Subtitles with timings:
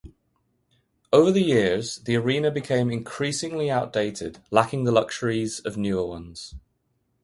[1.13, 6.55] Over the years, the arena became increasingly outdated, lacking the luxuries of newer ones.